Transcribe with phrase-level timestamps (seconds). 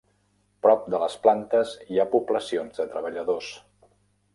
[0.65, 3.57] Prop de les plantes hi ha poblacions de treballadors.